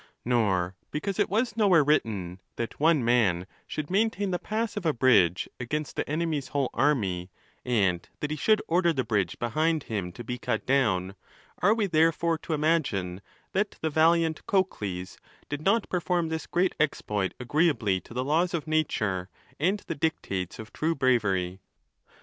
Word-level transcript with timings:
Nor, 0.25 0.73
because 0.89 1.19
it 1.19 1.29
was 1.29 1.55
nowhere 1.55 1.83
written, 1.83 2.39
that 2.55 2.79
one 2.79 3.05
man 3.05 3.45
should 3.67 3.91
maintain 3.91 4.31
the 4.31 4.39
pass 4.39 4.75
of 4.75 4.83
a 4.83 4.93
bridge 4.93 5.47
against 5.59 5.95
the 5.95 6.09
enemy's 6.09 6.47
whole 6.47 6.71
army, 6.73 7.29
and 7.63 8.09
that 8.19 8.31
he 8.31 8.35
should 8.35 8.63
order 8.67 8.93
the 8.93 9.03
bridge 9.03 9.37
behind 9.37 9.83
him 9.83 10.11
to 10.13 10.23
be 10.23 10.39
cut 10.39 10.65
down, 10.65 11.13
are 11.61 11.75
we 11.75 11.85
therefore 11.85 12.39
to 12.39 12.53
imagine 12.55 13.21
that 13.51 13.77
the 13.81 13.91
valiant 13.91 14.43
Cocles 14.47 15.19
did 15.49 15.61
not 15.61 15.87
perform 15.87 16.29
this 16.29 16.47
great 16.47 16.73
exploit 16.79 17.35
agreeably 17.39 17.99
to 18.01 18.15
the 18.15 18.23
laws 18.25 18.55
of 18.55 18.65
nature 18.65 19.29
and 19.59 19.81
the 19.81 19.93
dictates 19.93 20.57
of 20.57 20.73
true 20.73 20.95
bravery. 20.95 21.59